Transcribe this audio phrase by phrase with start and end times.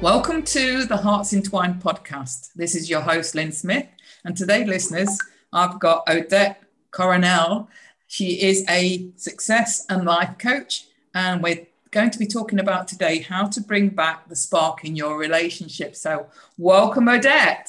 [0.00, 2.52] Welcome to the Hearts Entwined podcast.
[2.54, 3.88] This is your host, Lynn Smith.
[4.24, 5.18] And today, listeners,
[5.52, 6.62] I've got Odette
[6.92, 7.68] Coronel.
[8.06, 10.86] She is a success and life coach.
[11.14, 14.94] And we're going to be talking about today how to bring back the spark in
[14.94, 15.96] your relationship.
[15.96, 17.68] So, welcome, Odette.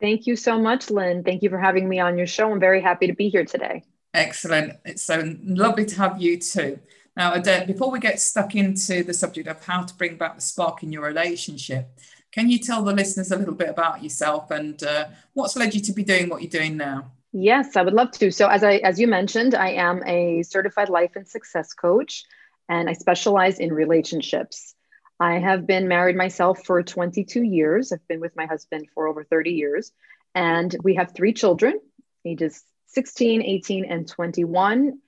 [0.00, 1.22] Thank you so much, Lynn.
[1.22, 2.50] Thank you for having me on your show.
[2.50, 3.84] I'm very happy to be here today.
[4.14, 4.78] Excellent.
[4.86, 6.78] It's so lovely to have you too.
[7.20, 10.40] Now, Odette, before we get stuck into the subject of how to bring back the
[10.40, 11.90] spark in your relationship,
[12.32, 15.04] can you tell the listeners a little bit about yourself and uh,
[15.34, 17.12] what's led you to be doing what you're doing now?
[17.30, 18.30] Yes, I would love to.
[18.30, 22.24] So, as I as you mentioned, I am a certified life and success coach,
[22.70, 24.74] and I specialize in relationships.
[25.20, 27.92] I have been married myself for 22 years.
[27.92, 29.92] I've been with my husband for over 30 years,
[30.34, 31.80] and we have three children,
[32.24, 34.98] ages 16, 18, and 21.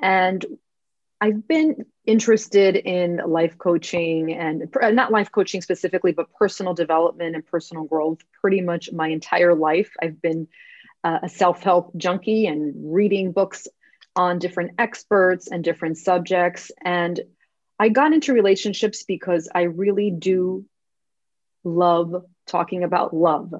[0.00, 0.46] And
[1.20, 7.34] I've been interested in life coaching and uh, not life coaching specifically, but personal development
[7.34, 9.90] and personal growth pretty much my entire life.
[10.00, 10.46] I've been
[11.02, 13.66] uh, a self help junkie and reading books
[14.14, 16.70] on different experts and different subjects.
[16.84, 17.20] And
[17.80, 20.66] I got into relationships because I really do
[21.64, 23.52] love talking about love.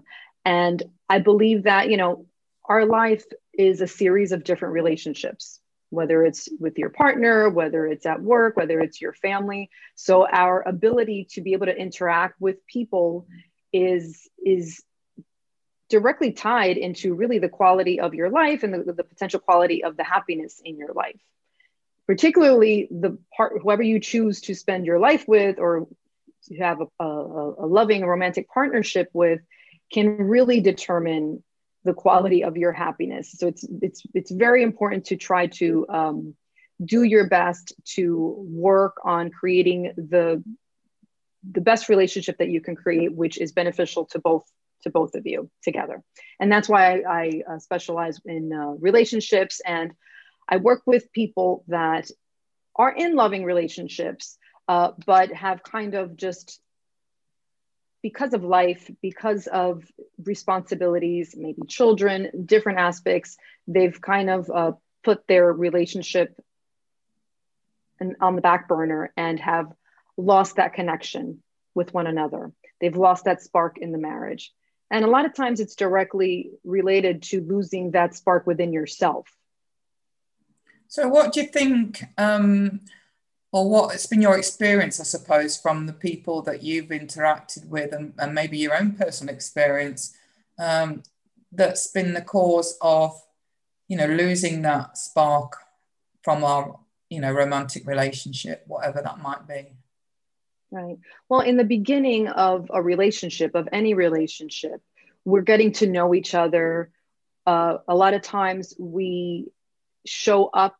[0.44, 2.26] And I believe that, you know,
[2.64, 8.06] our life is a series of different relationships whether it's with your partner, whether it's
[8.06, 9.70] at work, whether it's your family.
[9.94, 13.26] So our ability to be able to interact with people
[13.72, 14.82] is is
[15.88, 19.96] directly tied into really the quality of your life and the, the potential quality of
[19.96, 21.20] the happiness in your life.
[22.06, 25.86] Particularly the part whoever you choose to spend your life with or
[26.44, 29.40] to have a, a, a loving romantic partnership with
[29.92, 31.42] can really determine
[31.84, 33.32] the quality of your happiness.
[33.32, 36.34] So it's it's it's very important to try to um,
[36.84, 40.42] do your best to work on creating the
[41.50, 44.44] the best relationship that you can create, which is beneficial to both
[44.82, 46.02] to both of you together.
[46.38, 49.92] And that's why I, I uh, specialize in uh, relationships and
[50.48, 52.08] I work with people that
[52.76, 56.60] are in loving relationships, uh, but have kind of just
[58.02, 59.84] because of life, because of
[60.28, 64.72] responsibilities, maybe children, different aspects, they've kind of uh,
[65.02, 66.38] put their relationship
[68.00, 69.72] in, on the back burner and have
[70.16, 71.42] lost that connection
[71.74, 72.52] with one another.
[72.80, 74.52] They've lost that spark in the marriage.
[74.90, 79.26] And a lot of times it's directly related to losing that spark within yourself.
[80.86, 82.04] So, what do you think?
[82.16, 82.80] Um,
[83.52, 88.12] or what's been your experience, I suppose, from the people that you've interacted with and,
[88.18, 90.14] and maybe your own personal experience
[90.58, 91.02] um,
[91.52, 93.20] that's been the cause of,
[93.88, 95.56] you know, losing that spark
[96.22, 96.78] from our,
[97.10, 99.72] you know, romantic relationship, whatever that might be?
[100.70, 100.98] Right.
[101.28, 104.82] Well, in the beginning of a relationship, of any relationship,
[105.24, 106.90] we're getting to know each other.
[107.46, 109.48] Uh, a lot of times we
[110.04, 110.76] show up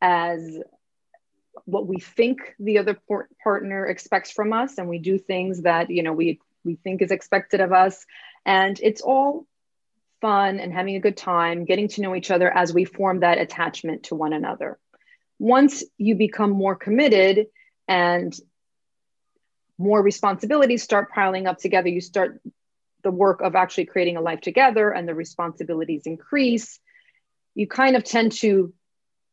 [0.00, 0.58] as
[1.64, 2.98] what we think the other
[3.42, 7.10] partner expects from us and we do things that you know we we think is
[7.10, 8.04] expected of us
[8.44, 9.46] and it's all
[10.20, 13.38] fun and having a good time getting to know each other as we form that
[13.38, 14.78] attachment to one another.
[15.38, 17.46] Once you become more committed
[17.88, 18.32] and
[19.78, 22.40] more responsibilities start piling up together you start
[23.02, 26.78] the work of actually creating a life together and the responsibilities increase
[27.54, 28.72] you kind of tend to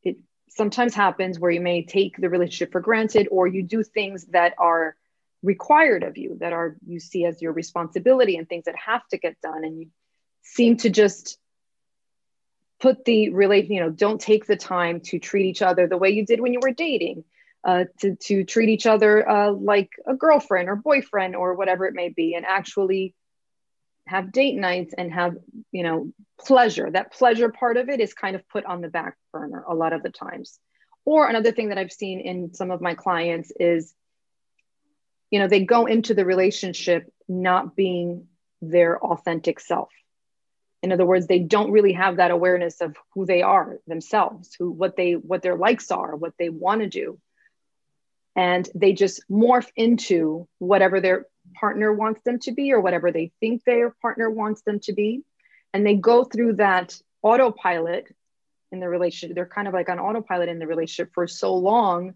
[0.03, 0.17] it
[0.49, 4.53] sometimes happens where you may take the relationship for granted or you do things that
[4.57, 4.95] are
[5.41, 9.17] required of you that are you see as your responsibility and things that have to
[9.17, 9.63] get done.
[9.63, 9.87] And you
[10.41, 11.37] seem to just
[12.79, 16.09] put the relate you know don't take the time to treat each other the way
[16.09, 17.25] you did when you were dating
[17.65, 21.93] uh, to, to treat each other uh, like a girlfriend or boyfriend or whatever it
[21.93, 23.13] may be and actually
[24.09, 25.35] have date nights and have
[25.71, 26.89] you know pleasure.
[26.89, 29.93] That pleasure part of it is kind of put on the back burner a lot
[29.93, 30.59] of the times.
[31.05, 33.93] Or another thing that i've seen in some of my clients is
[35.31, 38.27] you know they go into the relationship not being
[38.61, 39.89] their authentic self.
[40.81, 44.71] In other words they don't really have that awareness of who they are themselves who
[44.71, 47.19] what they what their likes are what they want to do.
[48.35, 53.31] And they just morph into whatever their partner wants them to be or whatever they
[53.39, 55.23] think their partner wants them to be.
[55.73, 58.13] And they go through that autopilot
[58.71, 59.35] in the relationship.
[59.35, 62.13] They're kind of like on autopilot in the relationship for so long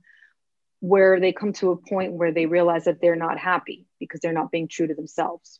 [0.83, 4.33] where they come to a point where they realize that they're not happy because they're
[4.33, 5.59] not being true to themselves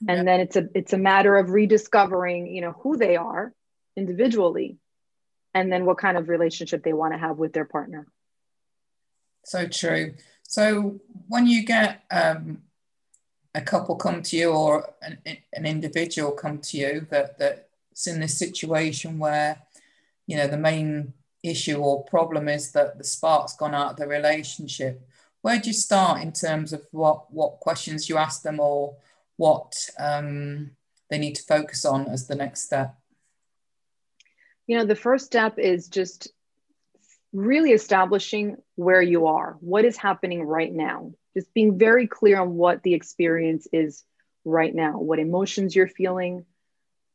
[0.00, 0.14] yeah.
[0.14, 3.52] and then it's a it's a matter of rediscovering you know who they are
[3.96, 4.78] individually
[5.54, 8.06] and then what kind of relationship they want to have with their partner
[9.48, 10.14] so true.
[10.42, 12.62] So when you get um,
[13.54, 15.18] a couple come to you or an,
[15.54, 19.62] an individual come to you that that's in this situation where
[20.26, 24.06] you know the main issue or problem is that the spark's gone out of the
[24.06, 25.06] relationship.
[25.42, 28.96] Where do you start in terms of what what questions you ask them or
[29.36, 30.72] what um,
[31.10, 32.96] they need to focus on as the next step?
[34.66, 36.28] You know the first step is just
[37.32, 42.54] really establishing where you are, what is happening right now, just being very clear on
[42.54, 44.02] what the experience is
[44.44, 46.46] right now, what emotions you're feeling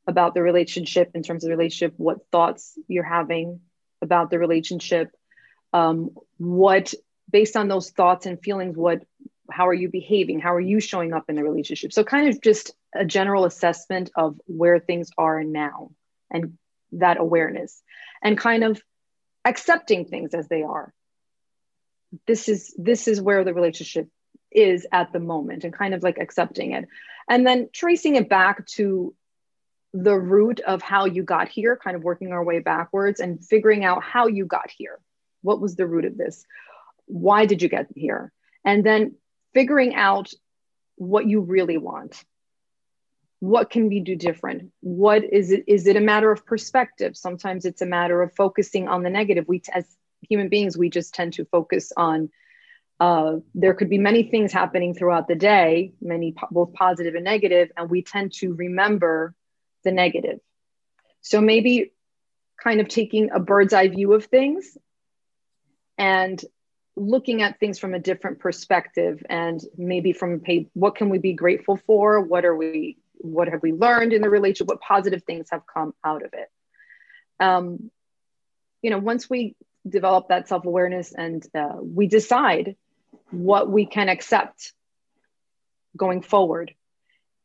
[0.06, 3.60] about the relationship in terms of the relationship, what thoughts you're having
[4.04, 5.12] about the relationship,
[5.74, 6.94] um, what
[7.32, 9.04] based on those thoughts and feelings, what
[9.50, 10.40] how are you behaving?
[10.40, 11.92] How are you showing up in the relationship?
[11.92, 15.92] So kind of just a general assessment of where things are now
[16.30, 16.58] and
[16.92, 17.82] that awareness
[18.22, 18.82] and kind of
[19.46, 20.94] accepting things as they are
[22.28, 24.08] this is this is where the relationship
[24.52, 26.88] is at the moment and kind of like accepting it
[27.28, 29.16] and then tracing it back to
[29.94, 33.86] the root of how you got here kind of working our way backwards and figuring
[33.86, 35.00] out how you got here.
[35.42, 36.46] What was the root of this?
[37.06, 38.32] Why did you get here?
[38.66, 39.16] And then
[39.54, 40.34] figuring out
[40.96, 42.24] what you really want.
[43.40, 44.72] What can we do different?
[44.80, 47.18] What is it is it a matter of perspective?
[47.18, 49.46] Sometimes it's a matter of focusing on the negative.
[49.48, 49.86] We as
[50.30, 52.30] human beings we just tend to focus on
[53.00, 57.26] uh, there could be many things happening throughout the day many po- both positive and
[57.26, 59.36] negative and we tend to remember
[59.84, 60.40] the negative.
[61.22, 61.92] So maybe
[62.62, 64.78] kind of taking a bird's eye view of things
[65.98, 66.44] and
[66.96, 71.34] looking at things from a different perspective and maybe from a what can we be
[71.34, 72.22] grateful for?
[72.22, 74.68] What are we what have we learned in the relationship?
[74.68, 76.50] What positive things have come out of it?
[77.40, 77.90] Um,
[78.82, 79.56] you know once we
[79.88, 82.76] develop that self-awareness and uh, we decide
[83.32, 84.74] what we can accept
[85.98, 86.74] going forward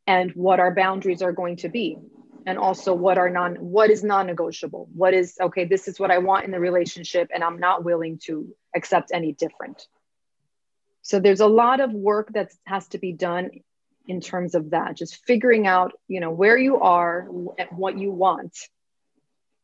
[0.06, 1.98] and what our boundaries are going to be
[2.46, 4.88] and also what are non what is non-negotiable?
[4.94, 8.18] What is okay this is what i want in the relationship and i'm not willing
[8.24, 9.86] to accept any different.
[11.02, 13.50] So there's a lot of work that has to be done
[14.06, 18.10] in terms of that just figuring out you know where you are and what you
[18.10, 18.56] want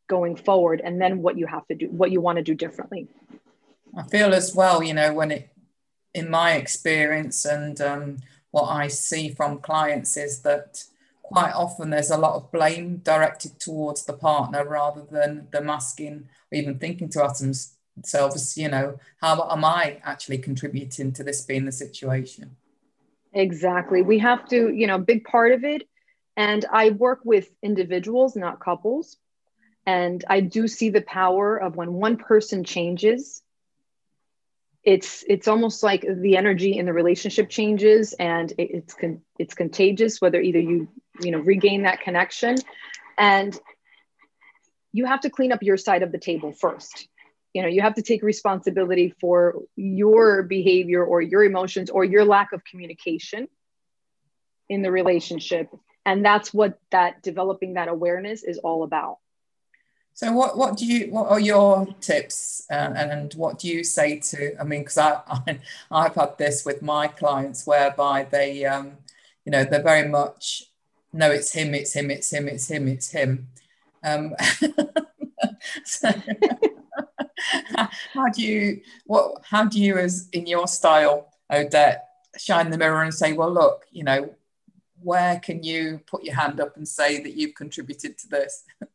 [0.06, 3.08] going forward and then what you have to do what you want to do differently.
[3.96, 5.50] I feel as well you know when it
[6.12, 8.18] in my experience and um,
[8.52, 10.84] what i see from clients is that
[11.24, 16.28] quite often there's a lot of blame directed towards the partner rather than them asking
[16.52, 17.18] or even thinking to
[17.96, 22.56] themselves you know how am i actually contributing to this being the situation
[23.34, 24.02] Exactly.
[24.02, 25.82] We have to, you know, big part of it.
[26.36, 29.16] And I work with individuals, not couples.
[29.86, 33.42] And I do see the power of when one person changes,
[34.82, 39.54] it's it's almost like the energy in the relationship changes and it, it's con- it's
[39.54, 40.88] contagious whether either you
[41.20, 42.56] you know regain that connection.
[43.16, 43.58] And
[44.92, 47.08] you have to clean up your side of the table first.
[47.52, 52.24] You know you have to take responsibility for your behavior or your emotions or your
[52.24, 53.48] lack of communication
[54.68, 55.68] in the relationship.
[56.06, 59.18] And that's what that developing that awareness is all about.
[60.14, 64.20] So what what do you what are your tips uh, and what do you say
[64.20, 65.58] to i mean because I, I
[65.90, 68.98] i've had this with my clients whereby they um
[69.44, 70.70] you know they're very much
[71.14, 73.48] no it's him it's him it's him it's him it's him.
[74.02, 74.34] Um
[78.12, 83.02] how do you what how do you as in your style odette shine the mirror
[83.02, 84.34] and say well look you know
[85.00, 88.64] where can you put your hand up and say that you've contributed to this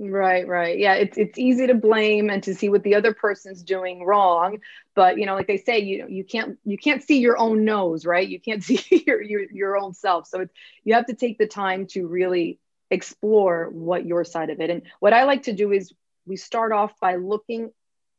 [0.00, 3.62] right right yeah it's it's easy to blame and to see what the other person's
[3.62, 4.58] doing wrong
[4.94, 8.06] but you know like they say you you can't you can't see your own nose
[8.06, 10.54] right you can't see your your, your own self so it's
[10.84, 12.58] you have to take the time to really
[12.90, 15.92] explore what your side of it and what i like to do is
[16.26, 17.70] we start off by looking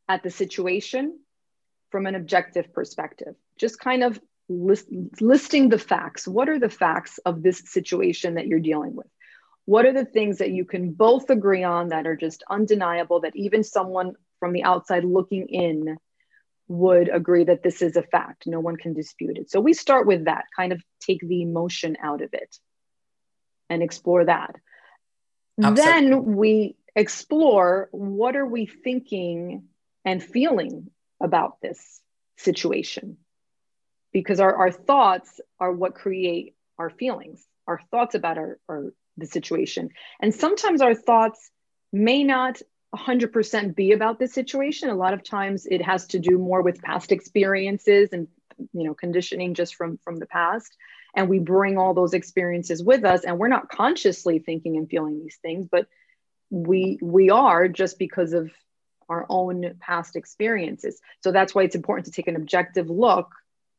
[0.08, 1.18] at the situation
[1.90, 4.20] from an objective perspective, just kind of
[4.50, 4.88] list,
[5.20, 6.28] listing the facts.
[6.28, 9.08] What are the facts of this situation that you're dealing with?
[9.66, 13.36] What are the things that you can both agree on that are just undeniable that
[13.36, 15.98] even someone from the outside looking in
[16.68, 18.48] would agree that this is a fact.
[18.48, 19.52] No one can dispute it.
[19.52, 22.56] So we start with that, kind of take the emotion out of it
[23.70, 24.56] and explore that.
[25.62, 25.84] Absolutely.
[25.84, 29.66] Then we explore what are we thinking
[30.06, 30.90] and feeling
[31.22, 32.02] about this
[32.38, 33.18] situation
[34.12, 39.26] because our, our thoughts are what create our feelings our thoughts about our, our the
[39.26, 39.90] situation.
[40.20, 41.52] And sometimes our thoughts
[41.92, 42.62] may not
[42.96, 44.90] 100% be about the situation.
[44.90, 48.28] A lot of times it has to do more with past experiences and
[48.74, 50.76] you know conditioning just from from the past.
[51.16, 55.20] And we bring all those experiences with us and we're not consciously thinking and feeling
[55.20, 55.88] these things but
[56.50, 58.52] we we are just because of
[59.10, 61.02] our own past experiences.
[61.22, 63.30] So that's why it's important to take an objective look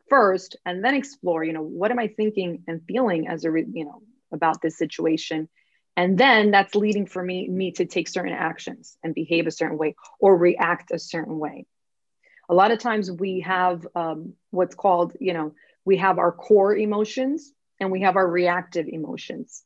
[0.08, 3.84] first and then explore you know what am i thinking and feeling as a you
[3.86, 5.48] know about this situation.
[5.96, 9.76] And then that's leading for me me to take certain actions and behave a certain
[9.76, 11.66] way or react a certain way.
[12.48, 16.74] A lot of times we have um, what's called you know we have our core
[16.74, 19.62] emotions and we have our reactive emotions.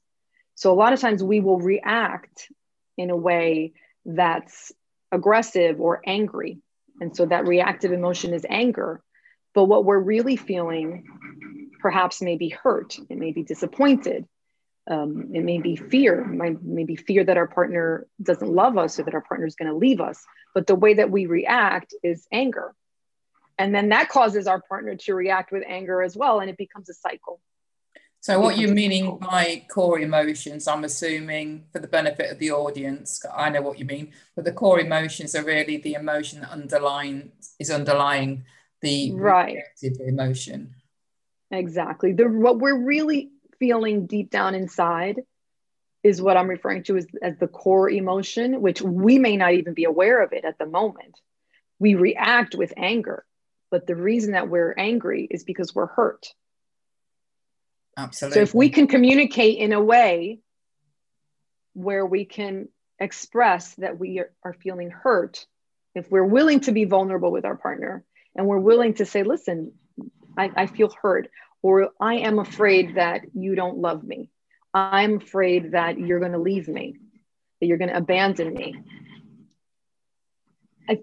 [0.54, 2.50] So a lot of times we will react
[2.96, 4.72] in a way that's
[5.12, 6.58] aggressive or angry.
[7.00, 9.02] And so that reactive emotion is anger
[9.56, 11.04] but what we're really feeling
[11.80, 14.26] perhaps may be hurt, it may be disappointed,
[14.88, 18.98] um, it may be fear, it might, may fear that our partner doesn't love us
[18.98, 20.24] or that our partner is going to leave us.
[20.54, 22.72] But the way that we react is anger.
[23.58, 26.88] And then that causes our partner to react with anger as well, and it becomes
[26.88, 27.40] a cycle.
[28.20, 33.24] So, what you're meaning by core emotions, I'm assuming for the benefit of the audience,
[33.34, 37.32] I know what you mean, but the core emotions are really the emotion that underlying
[37.60, 38.44] is underlying
[38.82, 40.74] the right emotion.
[41.50, 42.12] Exactly.
[42.12, 45.20] The what we're really feeling deep down inside
[46.02, 49.74] is what I'm referring to as, as the core emotion, which we may not even
[49.74, 51.18] be aware of it at the moment.
[51.78, 53.24] We react with anger,
[53.70, 56.32] but the reason that we're angry is because we're hurt.
[57.96, 58.34] Absolutely.
[58.34, 60.40] So if we can communicate in a way
[61.72, 65.46] where we can express that we are, are feeling hurt,
[65.94, 69.72] if we're willing to be vulnerable with our partner, and we're willing to say, listen,
[70.36, 71.30] I, I feel hurt,
[71.62, 74.30] or I am afraid that you don't love me.
[74.72, 76.96] I'm afraid that you're going to leave me,
[77.60, 78.76] that you're going to abandon me.
[80.88, 81.00] I,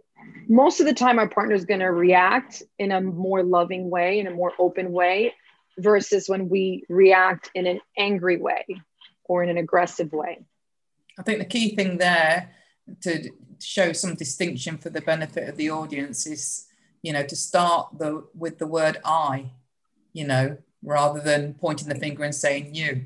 [0.47, 4.19] most of the time, our partner is going to react in a more loving way,
[4.19, 5.33] in a more open way,
[5.77, 8.65] versus when we react in an angry way
[9.25, 10.45] or in an aggressive way.
[11.17, 12.51] I think the key thing there
[13.01, 13.29] to
[13.59, 16.67] show some distinction for the benefit of the audience is
[17.03, 19.51] you know, to start the with the word I,
[20.13, 23.05] you know, rather than pointing the finger and saying you.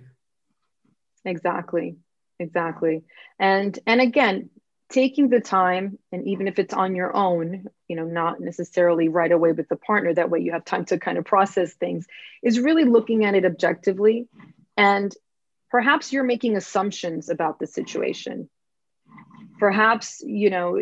[1.25, 1.97] Exactly.
[2.39, 3.03] Exactly.
[3.39, 4.49] And and again,
[4.89, 9.31] taking the time and even if it's on your own, you know, not necessarily right
[9.31, 12.05] away with the partner, that way you have time to kind of process things,
[12.43, 14.27] is really looking at it objectively.
[14.75, 15.13] And
[15.71, 18.49] perhaps you're making assumptions about the situation
[19.59, 20.79] perhaps you know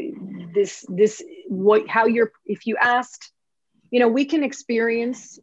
[0.54, 3.32] this this what how you're if you asked
[3.92, 5.40] you know we can experience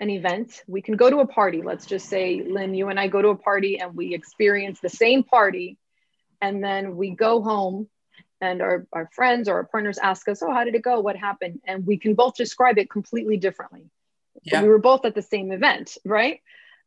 [0.00, 1.62] an event we can go to a party.
[1.62, 4.88] Let's just say lynn you and i go to a party and we experience the
[4.88, 5.76] same party
[6.40, 7.88] and then we go home
[8.40, 11.00] and our, our friends or our partners ask us oh how did it go?
[11.00, 11.60] What happened?
[11.64, 13.90] And we can both describe it completely differently.
[14.44, 14.62] Yeah.
[14.62, 16.40] we were both at the same event right?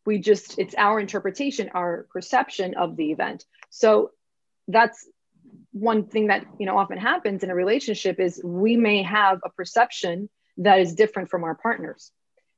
[0.06, 3.46] We just it's our interpretation our perception of the event.
[3.70, 4.12] So
[4.68, 5.06] that's
[5.74, 9.50] one thing that you know often happens in a relationship is we may have a
[9.50, 12.12] perception that is different from our partners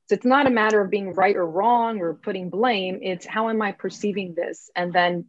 [0.06, 3.48] so it's not a matter of being right or wrong or putting blame it's how
[3.48, 5.24] am i perceiving this and then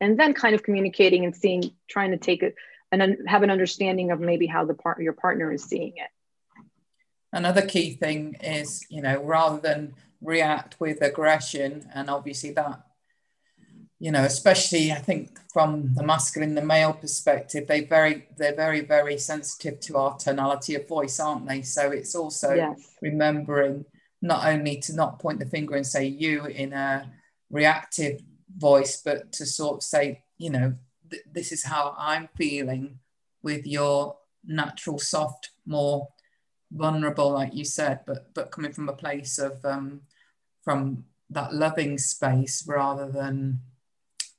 [0.00, 2.54] and then kind of communicating and seeing trying to take it
[2.90, 6.10] and have an understanding of maybe how the part your partner is seeing it
[7.32, 12.82] another key thing is you know rather than react with aggression and obviously that
[14.00, 18.80] you know, especially I think from the masculine, the male perspective, they very they're very
[18.80, 21.62] very sensitive to our tonality of voice, aren't they?
[21.62, 22.94] So it's also yes.
[23.02, 23.84] remembering
[24.20, 27.10] not only to not point the finger and say you in a
[27.50, 28.20] reactive
[28.56, 30.74] voice, but to sort of say, you know,
[31.10, 32.98] th- this is how I'm feeling
[33.42, 36.08] with your natural, soft, more
[36.72, 40.02] vulnerable, like you said, but but coming from a place of um,
[40.62, 43.60] from that loving space rather than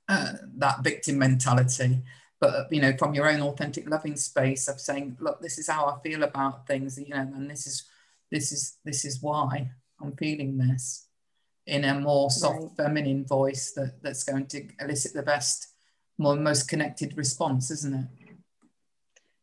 [0.08, 2.02] uh, that victim mentality.
[2.40, 5.88] But you know from your own authentic loving space of saying look this is how
[5.88, 7.84] i feel about things you know and this is
[8.32, 9.70] this is this is why
[10.02, 11.08] i'm feeling this
[11.66, 12.78] in a more soft right.
[12.78, 15.68] feminine voice that that's going to elicit the best
[16.18, 18.08] more most connected response isn't it?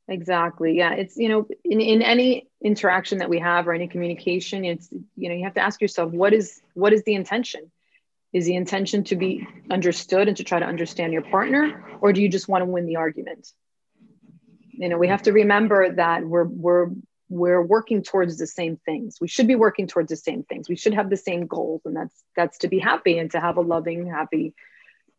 [0.09, 0.77] Exactly.
[0.77, 4.89] Yeah it's you know in, in any interaction that we have or any communication it's
[5.17, 7.71] you know you have to ask yourself what is what is the intention?
[8.33, 12.21] Is the intention to be understood and to try to understand your partner or do
[12.21, 13.49] you just want to win the argument?
[14.71, 16.91] You know we have to remember that we're we're
[17.29, 19.19] we're working towards the same things.
[19.21, 20.69] We should be working towards the same things.
[20.69, 23.57] We should have the same goals and that's that's to be happy and to have
[23.57, 24.55] a loving happy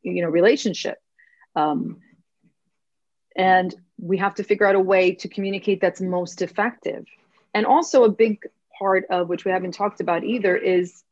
[0.04, 0.98] you know relationship.
[1.56, 2.02] Um,
[3.36, 7.06] and we have to figure out a way to communicate that's most effective.
[7.54, 8.44] And also a big
[8.78, 11.04] part of which we haven't talked about either is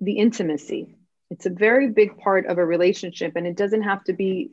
[0.00, 0.96] the intimacy.
[1.30, 4.50] It's a very big part of a relationship and it doesn't have to be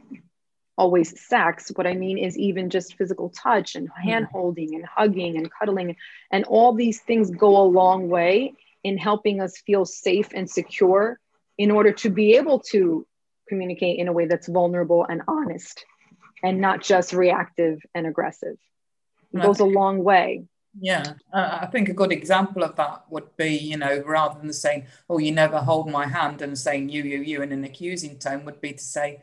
[0.81, 1.71] always sex.
[1.75, 4.09] What I mean is even just physical touch and mm-hmm.
[4.09, 5.95] hand holding and hugging and cuddling.
[6.31, 11.19] And all these things go a long way in helping us feel safe and secure
[11.57, 13.05] in order to be able to
[13.47, 15.85] communicate in a way that's vulnerable and honest
[16.41, 18.57] and not just reactive and aggressive.
[19.33, 20.45] It goes a long way.
[20.79, 24.53] Yeah, uh, I think a good example of that would be, you know, rather than
[24.53, 28.17] saying, "Oh, you never hold my hand," and saying "you, you, you" in an accusing
[28.17, 29.21] tone, would be to say,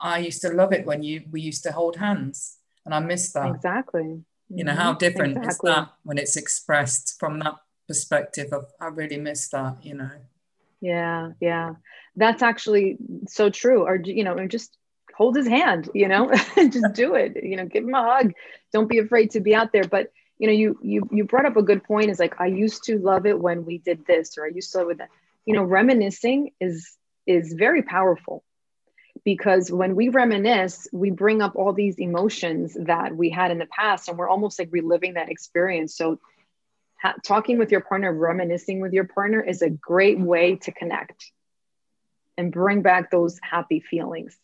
[0.00, 3.32] I used to love it when you we used to hold hands, and I miss
[3.32, 3.54] that.
[3.54, 4.22] Exactly.
[4.48, 4.98] You know how mm-hmm.
[4.98, 5.70] different exactly.
[5.70, 7.54] is that when it's expressed from that
[7.88, 9.84] perspective of I really miss that.
[9.84, 10.10] You know.
[10.80, 11.74] Yeah, yeah,
[12.16, 13.84] that's actually so true.
[13.84, 14.76] Or you know, just
[15.16, 15.88] hold his hand.
[15.94, 17.42] You know, just do it.
[17.42, 18.32] You know, give him a hug.
[18.72, 19.84] Don't be afraid to be out there.
[19.84, 22.10] But you know, you you you brought up a good point.
[22.10, 24.78] Is like I used to love it when we did this, or I used to
[24.78, 25.08] love it that.
[25.44, 28.44] You know, reminiscing is is very powerful
[29.26, 33.66] because when we reminisce, we bring up all these emotions that we had in the
[33.66, 35.96] past and we're almost like reliving that experience.
[35.96, 36.20] So,
[37.02, 41.32] ha- talking with your partner, reminiscing with your partner is a great way to connect
[42.38, 44.38] and bring back those happy feelings.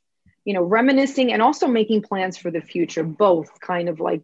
[0.44, 4.22] You know, reminiscing and also making plans for the future, both kind of like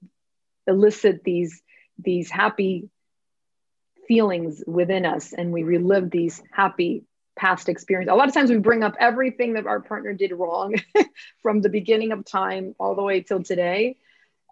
[0.66, 1.62] elicit these
[2.00, 2.90] these happy
[4.08, 7.04] feelings within us and we relive these happy
[7.38, 8.10] past experience.
[8.10, 10.74] A lot of times we bring up everything that our partner did wrong
[11.42, 13.96] from the beginning of time all the way till today.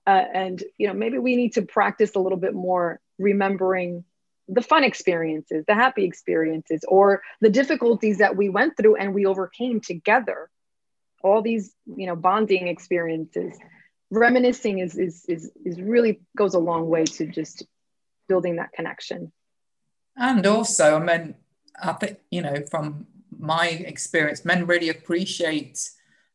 [0.07, 4.05] Uh, and you know, maybe we need to practice a little bit more remembering
[4.49, 9.27] the fun experiences, the happy experiences, or the difficulties that we went through and we
[9.27, 10.49] overcame together.
[11.23, 13.59] All these, you know, bonding experiences.
[14.11, 17.67] Reminiscing is is is, is really goes a long way to just
[18.29, 19.33] building that connection.
[20.17, 21.35] And also, I mean,
[21.83, 23.07] I think, you know, from
[23.39, 25.91] my experience, men really appreciate,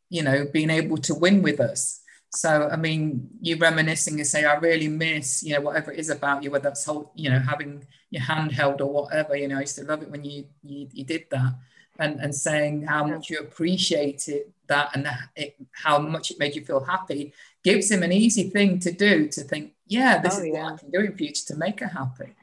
[0.09, 2.01] you know, being able to win with us.
[2.33, 6.09] So, I mean, you reminiscing and say, I really miss, you know, whatever it is
[6.09, 9.57] about you, whether that's, hold, you know, having your hand held or whatever, you know,
[9.57, 11.55] I used to love it when you, you, you did that
[11.99, 16.63] and, and saying how much you appreciated that and it, how much it made you
[16.63, 20.47] feel happy gives him an easy thing to do to think, yeah, this oh, is
[20.47, 20.63] yeah.
[20.63, 22.33] what I can do in future to make her happy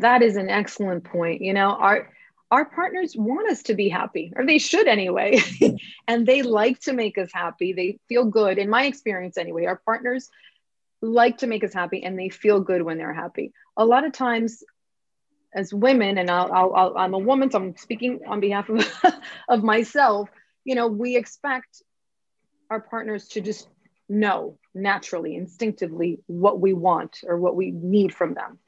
[0.00, 1.42] that is an excellent point.
[1.42, 2.10] You know, our
[2.50, 5.40] our partners want us to be happy, or they should anyway,
[6.08, 7.72] and they like to make us happy.
[7.72, 9.66] They feel good, in my experience anyway.
[9.66, 10.30] Our partners
[11.00, 13.52] like to make us happy, and they feel good when they're happy.
[13.76, 14.62] A lot of times,
[15.52, 18.86] as women, and I'll, I'll, i am a woman, so I'm speaking on behalf of
[19.48, 20.28] of myself.
[20.64, 21.82] You know, we expect
[22.70, 23.68] our partners to just
[24.08, 28.58] know naturally, instinctively, what we want or what we need from them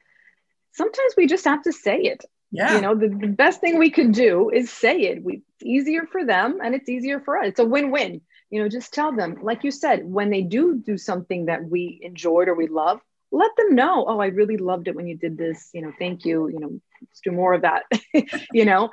[0.77, 2.23] sometimes we just have to say it.
[2.51, 2.75] Yeah.
[2.75, 5.23] You know, the, the best thing we can do is say it.
[5.23, 7.49] We, it's easier for them and it's easier for us.
[7.49, 8.21] It's a win win.
[8.49, 11.99] You know, just tell them, like you said, when they do do something that we
[12.01, 15.37] enjoyed or we love, let them know, oh, I really loved it when you did
[15.37, 15.69] this.
[15.73, 16.47] You know, thank you.
[16.47, 17.83] You know, let's do more of that.
[18.53, 18.91] you know,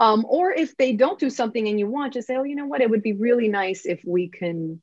[0.00, 2.66] um, or if they don't do something and you want, just say, oh, you know
[2.66, 4.82] what, it would be really nice if we can,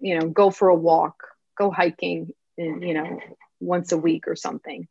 [0.00, 1.16] you know, go for a walk,
[1.58, 3.18] go hiking, in, you know,
[3.58, 4.86] once a week or something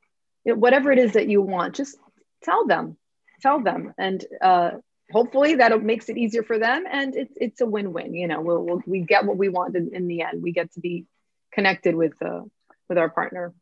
[0.45, 1.97] you know, whatever it is that you want, just
[2.43, 2.97] tell them,
[3.41, 4.71] tell them, and uh,
[5.11, 8.13] hopefully that makes it easier for them, and it's it's a win-win.
[8.13, 10.41] You know, we'll, we'll we get what we want in, in, the end.
[10.41, 11.05] We get to be
[11.51, 12.41] connected with uh,
[12.87, 13.53] with our partner.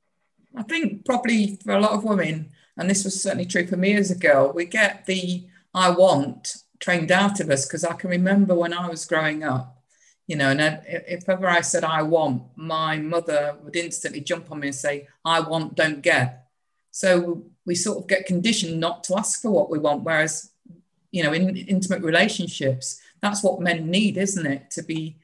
[0.56, 3.94] I think probably for a lot of women, and this was certainly true for me
[3.96, 8.10] as a girl, we get the I want trained out of us because I can
[8.10, 9.82] remember when I was growing up,
[10.28, 14.60] you know, and if ever I said I want, my mother would instantly jump on
[14.60, 16.43] me and say, I want, don't get.
[16.96, 20.04] So we sort of get conditioned not to ask for what we want.
[20.04, 20.52] Whereas,
[21.12, 24.70] you know, in intimate relationships, that's what men need, isn't it?
[24.72, 25.18] To be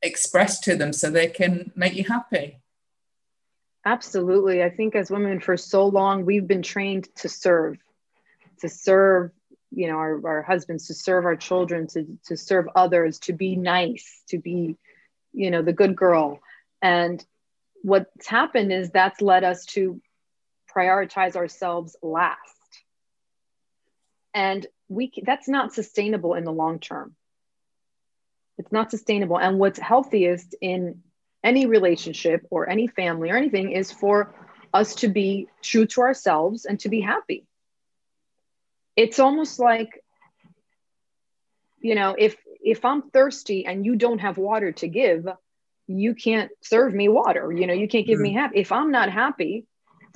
[0.00, 2.60] expressed to them so they can make you happy.
[3.84, 4.62] Absolutely.
[4.62, 7.78] I think as women for so long, we've been trained to serve,
[8.60, 9.32] to serve,
[9.72, 13.56] you know, our, our husbands, to serve our children, to, to serve others, to be
[13.56, 14.76] nice, to be,
[15.32, 16.40] you know, the good girl
[16.80, 17.24] And
[17.82, 20.00] what's happened is that's led us to
[20.76, 22.38] prioritize ourselves last.
[24.34, 27.14] And we that's not sustainable in the long term.
[28.58, 29.38] It's not sustainable.
[29.38, 31.02] And what's healthiest in
[31.42, 34.34] any relationship or any family or anything is for
[34.74, 37.46] us to be true to ourselves and to be happy.
[38.96, 40.02] It's almost like
[41.80, 45.26] you know, if if I'm thirsty and you don't have water to give,
[45.86, 47.52] you can't serve me water.
[47.52, 48.22] You know, you can't give mm-hmm.
[48.22, 48.58] me happy.
[48.58, 49.66] If I'm not happy,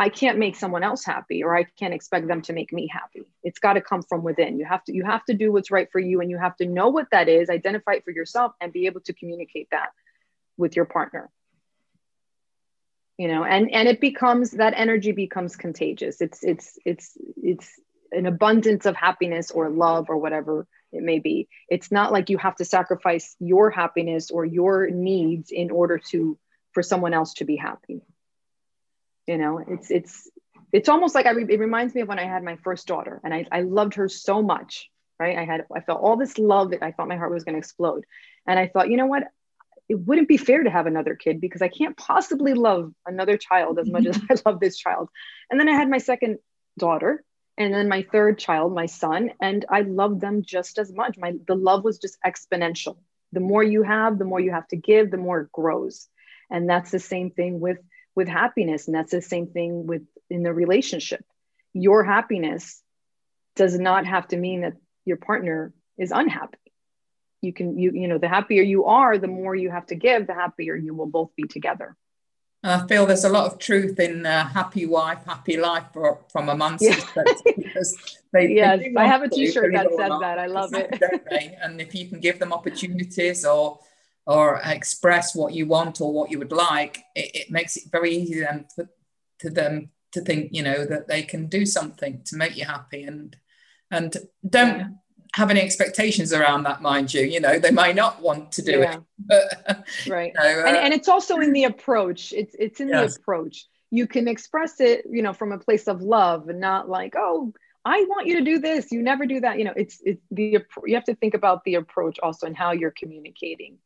[0.00, 3.20] I can't make someone else happy or I can't expect them to make me happy.
[3.42, 4.58] It's got to come from within.
[4.58, 6.66] You have to you have to do what's right for you and you have to
[6.66, 9.90] know what that is, identify it for yourself and be able to communicate that
[10.56, 11.28] with your partner.
[13.18, 16.22] You know, and and it becomes that energy becomes contagious.
[16.22, 17.68] It's it's it's it's
[18.10, 21.46] an abundance of happiness or love or whatever it may be.
[21.68, 26.38] It's not like you have to sacrifice your happiness or your needs in order to
[26.72, 28.00] for someone else to be happy.
[29.26, 30.30] You know, it's it's
[30.72, 33.20] it's almost like I re- it reminds me of when I had my first daughter
[33.24, 35.36] and I, I loved her so much, right?
[35.36, 37.58] I had I felt all this love that I thought my heart was going to
[37.58, 38.04] explode.
[38.46, 39.24] And I thought, you know what?
[39.88, 43.78] It wouldn't be fair to have another kid because I can't possibly love another child
[43.78, 45.08] as much as I love this child.
[45.50, 46.38] And then I had my second
[46.78, 47.24] daughter
[47.58, 51.34] and then my third child my son and i loved them just as much my
[51.46, 52.96] the love was just exponential
[53.32, 56.08] the more you have the more you have to give the more it grows
[56.50, 57.78] and that's the same thing with
[58.14, 61.24] with happiness and that's the same thing with in the relationship
[61.72, 62.82] your happiness
[63.56, 66.58] does not have to mean that your partner is unhappy
[67.40, 70.26] you can you you know the happier you are the more you have to give
[70.26, 71.96] the happier you will both be together
[72.62, 76.50] I feel there's a lot of truth in uh, happy wife, happy life for, from
[76.50, 76.94] a man's yeah.
[76.94, 77.64] perspective.
[78.32, 80.38] They, yes, they I have a T-shirt that says that.
[80.38, 81.02] I love it.
[81.62, 83.80] and if you can give them opportunities or
[84.30, 88.14] or express what you want or what you would like, it, it makes it very
[88.14, 88.88] easy then for
[89.40, 93.02] to them to think, you know, that they can do something to make you happy
[93.04, 93.36] and
[93.90, 94.16] and
[94.48, 94.86] don't yeah
[95.34, 97.22] have any expectations around that, mind you.
[97.22, 98.96] You know, they might not want to do yeah.
[98.96, 99.02] it.
[99.28, 100.32] But, right.
[100.34, 102.32] You know, uh, and, and it's also in the approach.
[102.32, 103.14] It's it's in yes.
[103.14, 103.66] the approach.
[103.90, 107.52] You can express it, you know, from a place of love and not like, oh,
[107.84, 108.90] I want you to do this.
[108.92, 109.58] You never do that.
[109.58, 112.72] You know, it's it's the you have to think about the approach also and how
[112.72, 113.78] you're communicating.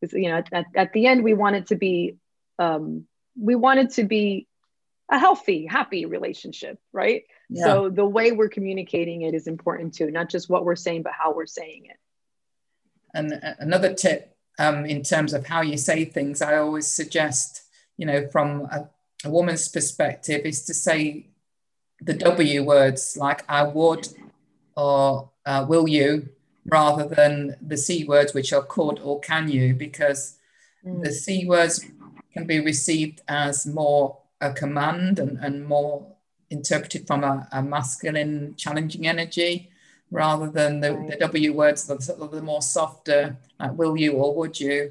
[0.00, 2.16] Because you know, at, at the end, we want it to be
[2.58, 3.06] um,
[3.38, 4.46] we want it to be
[5.10, 7.24] a healthy, happy relationship, right?
[7.48, 7.64] Yeah.
[7.64, 11.12] So the way we're communicating it is important too, not just what we're saying, but
[11.12, 11.96] how we're saying it.
[13.12, 17.62] And another tip um, in terms of how you say things, I always suggest,
[17.96, 18.88] you know, from a,
[19.24, 21.26] a woman's perspective, is to say
[22.00, 24.08] the W words like I would
[24.76, 26.28] or uh, will you,
[26.66, 30.38] rather than the C words, which are could or can you, because
[30.84, 31.02] mm.
[31.02, 31.84] the C words
[32.32, 36.06] can be received as more a command and, and more
[36.50, 39.70] interpreted from a, a masculine, challenging energy
[40.10, 41.96] rather than the, the W words, the,
[42.32, 44.90] the more softer, like will you or would you,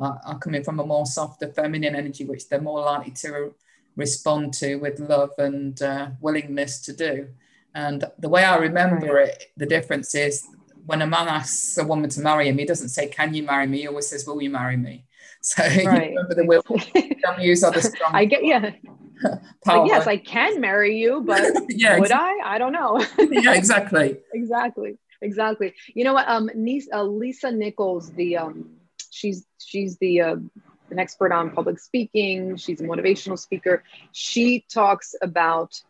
[0.00, 3.52] uh, are coming from a more softer feminine energy, which they're more likely to
[3.96, 7.28] respond to with love and uh, willingness to do.
[7.74, 9.28] And the way I remember right.
[9.28, 10.46] it, the difference is
[10.90, 13.66] when a man asks a woman to marry him, he doesn't say, Can you marry
[13.68, 13.82] me?
[13.82, 15.04] He always says, Will you marry me?
[15.42, 16.10] So right.
[16.10, 18.14] remember the will W's are the strong.
[18.14, 18.72] I get yeah.
[19.66, 22.42] Like, yes, I can marry you, but yeah, would exactly.
[22.44, 22.54] I?
[22.54, 23.02] I don't know.
[23.18, 24.18] yeah, exactly.
[24.34, 24.98] exactly.
[25.22, 25.72] Exactly.
[25.94, 26.28] You know what?
[26.28, 26.50] Um,
[26.92, 28.68] uh, Lisa Nichols, the um,
[29.10, 30.36] she's she's the uh,
[30.90, 32.56] an expert on public speaking.
[32.56, 33.82] She's a motivational speaker.
[34.12, 35.80] She talks about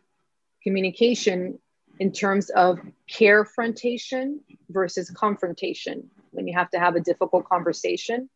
[0.63, 1.59] communication
[2.01, 8.27] in terms of carefrontation versus confrontation when you have to have a difficult conversation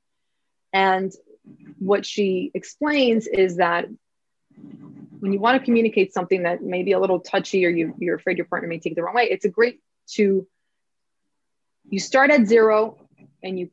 [0.71, 1.11] and
[1.79, 3.85] what she explains is that
[5.19, 8.17] when you want to communicate something that may be a little touchy or you, you're
[8.17, 10.47] afraid your partner may take it the wrong way, it's a great to
[11.89, 12.99] you start at zero
[13.41, 13.71] and you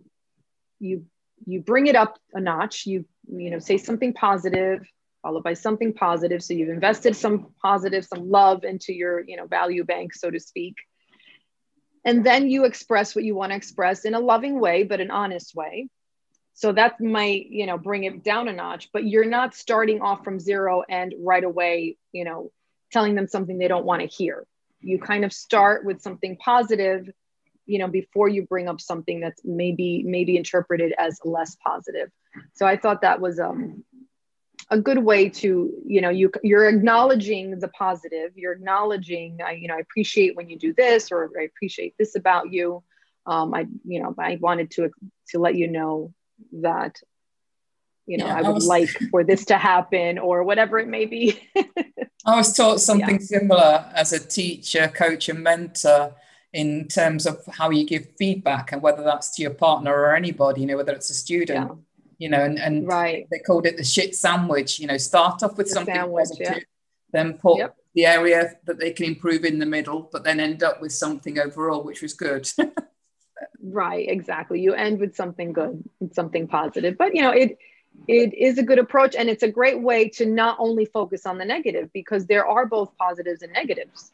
[0.81, 1.05] you
[1.44, 2.87] you bring it up a notch.
[2.87, 4.87] You you know say something positive,
[5.22, 6.42] followed by something positive.
[6.42, 10.40] So you've invested some positive, some love into your you know value bank, so to
[10.40, 10.76] speak.
[12.04, 15.11] And then you express what you want to express in a loving way, but an
[15.11, 15.88] honest way
[16.54, 20.24] so that might you know bring it down a notch but you're not starting off
[20.24, 22.50] from zero and right away you know
[22.92, 24.46] telling them something they don't want to hear
[24.80, 27.08] you kind of start with something positive
[27.66, 32.11] you know before you bring up something that's maybe maybe interpreted as less positive
[32.52, 33.85] so i thought that was um
[34.70, 39.68] a good way to you know you you're acknowledging the positive you're acknowledging i you
[39.68, 42.82] know i appreciate when you do this or i appreciate this about you
[43.26, 44.90] um, i you know i wanted to
[45.28, 46.12] to let you know
[46.52, 46.96] that
[48.06, 50.88] you know, yeah, I would I was, like for this to happen or whatever it
[50.88, 51.40] may be.
[52.26, 53.26] I was taught something yeah.
[53.26, 56.14] similar as a teacher, coach, and mentor
[56.52, 60.62] in terms of how you give feedback and whether that's to your partner or anybody,
[60.62, 61.76] you know, whether it's a student, yeah.
[62.22, 63.26] You know, and, and right.
[63.32, 66.56] they called it the shit sandwich, you know, start off with the something sandwich, positive,
[66.58, 66.62] yeah.
[67.11, 67.76] then put yep.
[67.96, 71.40] the area that they can improve in the middle, but then end up with something
[71.40, 72.48] overall, which was good.
[73.61, 74.61] right, exactly.
[74.61, 75.82] You end with something good,
[76.12, 77.58] something positive, but you know, it,
[78.06, 81.38] it is a good approach and it's a great way to not only focus on
[81.38, 84.12] the negative because there are both positives and negatives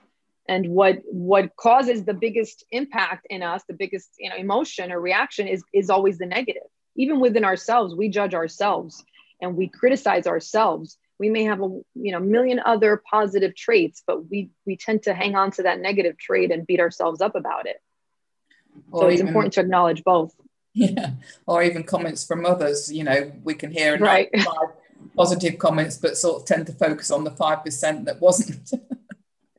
[0.49, 5.01] and what what causes the biggest impact in us the biggest you know emotion or
[5.01, 6.69] reaction is is always the negative
[6.99, 9.05] even within ourselves we judge ourselves
[9.41, 14.29] and we criticize ourselves we may have a you know million other positive traits but
[14.31, 17.67] we we tend to hang on to that negative trait and beat ourselves up about
[17.67, 17.77] it
[18.93, 20.35] or so it's even, important to acknowledge both
[20.75, 21.13] yeah
[21.47, 24.31] or even comments from others you know we can hear right.
[25.17, 28.71] positive comments but sort of tend to focus on the 5% that wasn't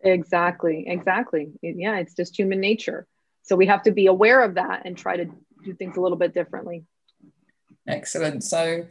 [0.02, 1.52] Exactly, exactly.
[1.62, 3.08] Yeah, it's just human nature.
[3.43, 5.25] So we have to be aware of that and try to
[5.63, 6.86] do things a little bit differently.
[7.89, 8.43] Excellent.
[8.43, 8.86] So,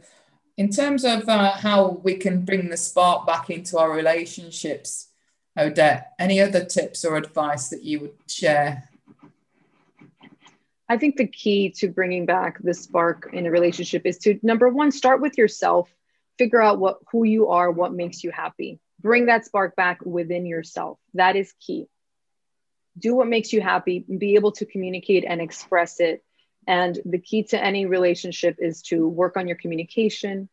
[0.57, 5.07] in terms of uh, how we can bring the spark back into our relationships,
[5.57, 8.89] Odette, any other tips or advice that you would share?
[10.87, 14.69] I think the key to bringing back the spark in a relationship is to number
[14.69, 15.89] one, start with yourself,
[16.37, 20.45] figure out what who you are, what makes you happy bring that spark back within
[20.45, 20.99] yourself.
[21.13, 21.87] That is key.
[22.97, 26.23] Do what makes you happy, be able to communicate and express it.
[26.69, 30.47] And the key to any relationship is to work on your communication,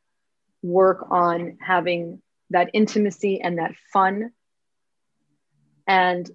[0.62, 4.32] work on having that intimacy and that fun,
[5.86, 6.28] and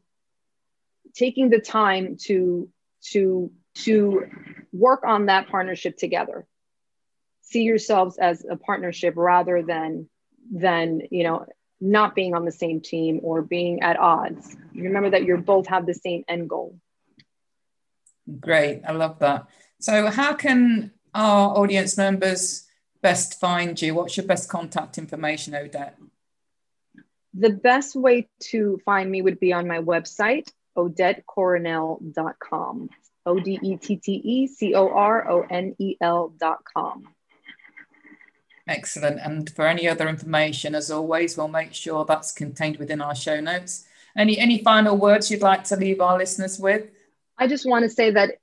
[1.13, 2.69] taking the time to
[3.09, 4.27] to to
[4.71, 6.45] work on that partnership together
[7.51, 10.07] see yourselves as a partnership rather than
[10.51, 11.45] than you know
[11.79, 14.55] not being on the same team or being at odds.
[14.75, 16.77] Remember that you both have the same end goal.
[18.39, 18.83] Great.
[18.87, 19.47] I love that.
[19.81, 22.67] So, how can our audience members
[23.01, 23.95] best find you?
[23.95, 25.97] What's your best contact information, Odette?
[27.33, 32.89] The best way to find me would be on my website, odettecoronel.com.
[33.25, 37.07] O D E T T E C O R O N E L.com.
[38.67, 39.19] Excellent.
[39.19, 43.39] And for any other information, as always, we'll make sure that's contained within our show
[43.39, 43.87] notes.
[44.15, 46.91] Any any final words you'd like to leave our listeners with?
[47.37, 48.35] I just want to say that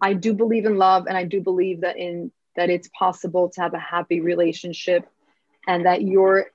[0.00, 3.60] I do believe in love and I do believe that in that it's possible to
[3.60, 5.08] have a happy relationship
[5.66, 6.50] and that you're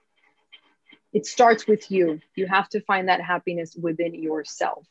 [1.13, 2.19] it starts with you.
[2.35, 4.85] You have to find that happiness within yourself.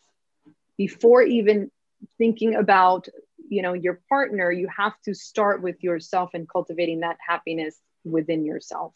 [0.79, 1.71] Before even
[2.19, 3.09] thinking about
[3.49, 8.45] you know your partner you have to start with yourself and cultivating that happiness within
[8.45, 8.93] yourself.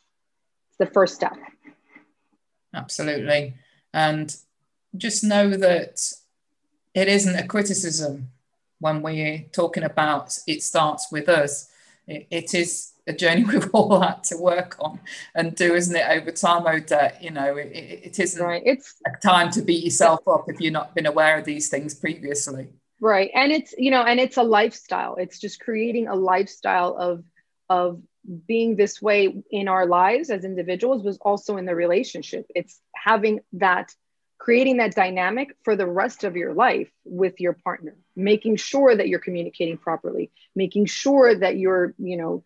[0.68, 1.36] It's the first step.
[2.74, 3.54] Absolutely.
[3.92, 4.34] And
[4.96, 6.12] just know that
[6.94, 8.30] it isn't a criticism
[8.80, 11.68] when we're talking about it starts with us.
[12.06, 15.00] it, it is a journey we've all had to work on
[15.34, 17.22] and do, isn't it, over time, Odette?
[17.22, 18.62] You know, it, it isn't right.
[18.64, 21.94] It's a time to beat yourself up if you've not been aware of these things
[21.94, 22.68] previously.
[23.00, 23.30] Right.
[23.34, 25.16] And it's, you know, and it's a lifestyle.
[25.16, 27.24] It's just creating a lifestyle of
[27.70, 28.00] of
[28.46, 32.46] being this way in our lives as individuals was also in the relationship.
[32.54, 33.92] It's having that,
[34.38, 39.08] creating that dynamic for the rest of your life with your partner, making sure that
[39.08, 42.44] you're communicating properly, making sure that you're, you know,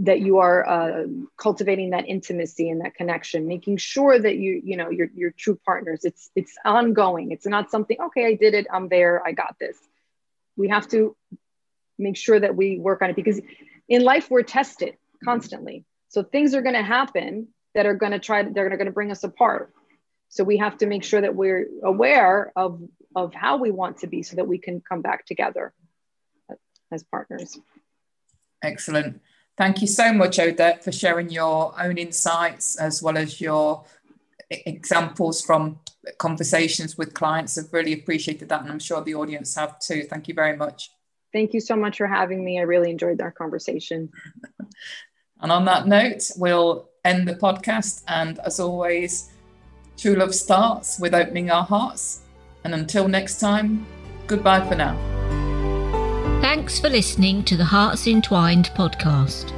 [0.00, 1.06] that you are uh,
[1.38, 6.04] cultivating that intimacy and that connection making sure that you you know you're, true partners.
[6.04, 7.30] It's it's ongoing.
[7.30, 8.66] It's not something okay i did it.
[8.70, 9.26] I'm there.
[9.26, 9.78] I got this.
[10.56, 11.16] We have to
[11.98, 13.40] make sure that we work on it because
[13.88, 15.84] in life we're tested constantly.
[16.08, 19.10] So things are going to happen that are going to try, they're going to bring
[19.10, 19.72] us apart.
[20.30, 22.80] So we have to make sure that we're aware of,
[23.14, 25.74] of how we want to be so that we can come back together
[26.92, 27.58] as partners.
[28.62, 29.20] Excellent.
[29.58, 33.84] Thank you so much, Odette, for sharing your own insights as well as your
[34.48, 35.80] examples from
[36.18, 37.58] conversations with clients.
[37.58, 40.04] I've really appreciated that, and I'm sure the audience have too.
[40.04, 40.90] Thank you very much.
[41.32, 42.58] Thank you so much for having me.
[42.58, 44.10] I really enjoyed our conversation.
[45.42, 48.02] And on that note, we'll end the podcast.
[48.06, 49.30] And as always,
[50.00, 52.20] true love starts with opening our hearts.
[52.64, 53.86] And until next time,
[54.26, 54.96] goodbye for now.
[56.40, 59.52] Thanks for listening to the Hearts Entwined podcast.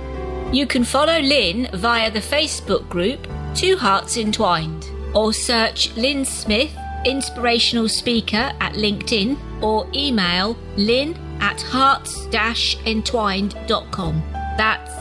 [0.52, 6.76] You can follow Lynn via the Facebook group Two Hearts Entwined or search Lynn Smith,
[7.04, 14.22] inspirational speaker at LinkedIn or email lynn at hearts-entwined.com.
[14.56, 14.92] That's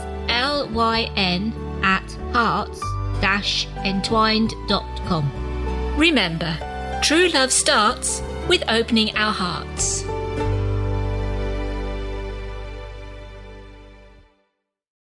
[0.72, 1.52] lyn
[1.82, 2.80] at hearts
[3.22, 5.96] entwined.com.
[5.96, 10.04] Remember, true love starts with opening our hearts.